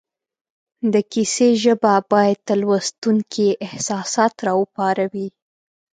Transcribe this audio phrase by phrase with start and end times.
[0.93, 5.27] د کیسې ژبه باید د لوستونکي احساسات را وپاروي